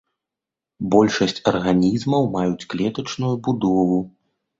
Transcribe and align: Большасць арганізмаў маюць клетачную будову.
Большасць 0.93 1.43
арганізмаў 1.51 2.23
маюць 2.37 2.67
клетачную 2.73 3.31
будову. 3.49 4.01